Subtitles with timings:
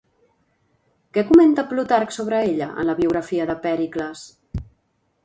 [1.17, 4.25] Què comenta Plutarc sobre ella en la biografia de Pèricles?